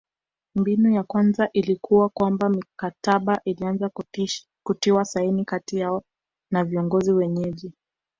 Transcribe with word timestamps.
Mbinu 0.55 0.91
ya 0.91 1.03
kwanza 1.03 1.49
ilikuwa 1.53 2.09
kwamba 2.09 2.49
mikataba 2.49 3.41
ilianza 3.45 3.91
kutiwa 4.65 5.05
saini 5.05 5.45
kati 5.45 5.77
yao 5.77 6.03
na 6.51 6.63
viongozi 6.63 7.11
wenyeji 7.13 7.73